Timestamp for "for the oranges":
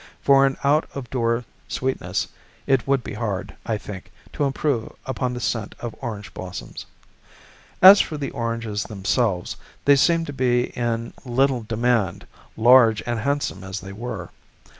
8.01-8.81